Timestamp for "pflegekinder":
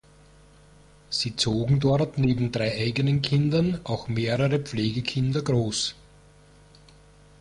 4.57-5.43